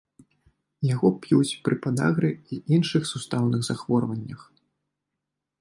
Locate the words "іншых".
2.79-3.03